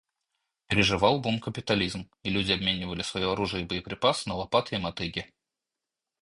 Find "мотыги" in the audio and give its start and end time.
4.79-5.31